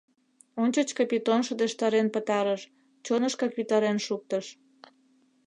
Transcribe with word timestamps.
Ончыч 0.61 0.89
Капитон 0.97 1.41
шыдештарен 1.47 2.07
пытарыш, 2.15 2.61
чонышкак 3.05 3.51
витарен 3.57 3.97
шуктыш. 4.05 4.45